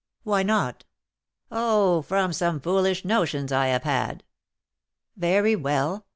"Why 0.23 0.41
not?" 0.41 0.83
"Oh, 1.51 2.01
from 2.01 2.33
some 2.33 2.59
foolish 2.59 3.05
notions 3.05 3.51
I 3.51 3.67
have 3.67 3.83
had." 3.83 4.23
"Very 5.15 5.55
well. 5.55 6.07